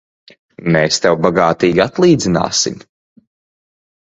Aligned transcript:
Mēs 0.75 0.97
tev 1.03 1.17
bagātīgi 1.27 1.83
atlīdzināsim! 1.85 2.81